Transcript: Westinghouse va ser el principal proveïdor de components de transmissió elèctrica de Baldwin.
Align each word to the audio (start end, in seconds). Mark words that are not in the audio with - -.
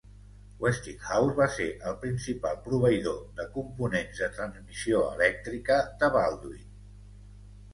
Westinghouse 0.63 1.35
va 1.39 1.45
ser 1.57 1.67
el 1.91 1.97
principal 2.05 2.57
proveïdor 2.69 3.19
de 3.41 3.45
components 3.59 4.23
de 4.23 4.31
transmissió 4.39 5.05
elèctrica 5.11 5.79
de 6.01 6.11
Baldwin. 6.17 6.67